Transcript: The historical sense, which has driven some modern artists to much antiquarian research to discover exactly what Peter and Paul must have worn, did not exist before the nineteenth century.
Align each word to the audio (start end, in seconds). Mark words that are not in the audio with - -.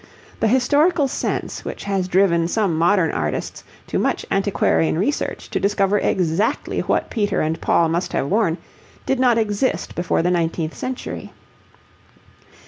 The 0.39 0.47
historical 0.47 1.07
sense, 1.07 1.63
which 1.63 1.83
has 1.83 2.07
driven 2.07 2.47
some 2.47 2.75
modern 2.75 3.11
artists 3.11 3.63
to 3.85 3.99
much 3.99 4.25
antiquarian 4.31 4.97
research 4.97 5.47
to 5.51 5.59
discover 5.59 5.99
exactly 5.99 6.79
what 6.79 7.11
Peter 7.11 7.39
and 7.41 7.61
Paul 7.61 7.87
must 7.87 8.11
have 8.13 8.27
worn, 8.27 8.57
did 9.05 9.19
not 9.19 9.37
exist 9.37 9.93
before 9.93 10.23
the 10.23 10.31
nineteenth 10.31 10.73
century. 10.75 11.31